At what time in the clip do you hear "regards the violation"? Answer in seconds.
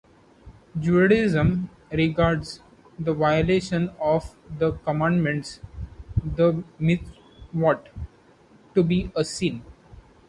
1.91-3.89